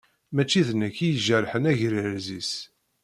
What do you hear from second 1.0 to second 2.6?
ijerḥen agrez-is.